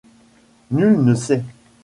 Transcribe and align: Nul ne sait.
Nul 0.71 0.97
ne 1.05 1.13
sait. 1.15 1.43